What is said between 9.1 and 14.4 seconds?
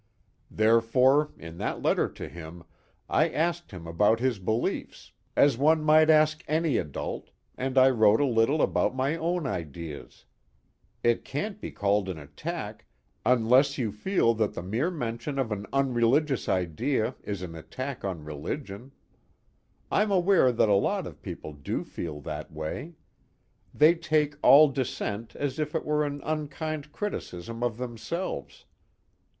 own ideas. It can't be called an attack unless you feel